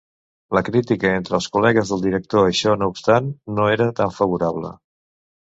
La 0.57 0.61
crítica 0.69 1.11
entre 1.17 1.35
els 1.39 1.49
col·legues 1.57 1.91
del 1.93 2.01
director, 2.07 2.47
això 2.53 2.75
no 2.81 2.89
obstant, 2.95 3.29
no 3.59 3.71
era 3.77 3.91
tan 4.01 4.15
favorable. 4.23 4.77